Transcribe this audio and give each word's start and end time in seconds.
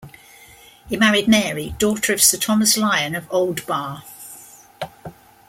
He 0.89 0.97
married 0.97 1.27
Mary, 1.27 1.75
daughter 1.77 2.11
of 2.11 2.23
Sir 2.23 2.39
Thomas 2.39 2.75
Lyon 2.75 3.13
of 3.13 3.29
Auldbar. 3.29 4.01